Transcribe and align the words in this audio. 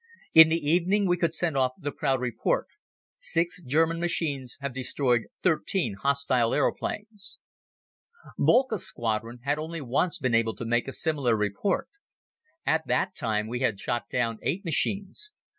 In 0.33 0.49
the 0.49 0.57
evening 0.57 1.05
we 1.05 1.15
could 1.15 1.35
send 1.35 1.55
off 1.55 1.73
the 1.77 1.91
proud 1.91 2.21
report: 2.21 2.65
"Six 3.19 3.61
German 3.61 3.99
machines 3.99 4.57
have 4.59 4.73
destroyed 4.73 5.25
thirteen 5.43 5.93
hostile 5.93 6.55
aeroplanes." 6.55 7.37
Boelcke's 8.35 8.81
Squadron 8.81 9.41
had 9.43 9.59
only 9.59 9.79
once 9.79 10.17
been 10.17 10.33
able 10.33 10.55
to 10.55 10.65
make 10.65 10.87
a 10.87 10.93
similar 10.93 11.37
report. 11.37 11.87
At 12.65 12.87
that 12.87 13.13
time 13.13 13.45
we 13.45 13.59
had 13.59 13.79
shot 13.79 14.09
down 14.09 14.39
eight 14.41 14.65
machines. 14.65 15.33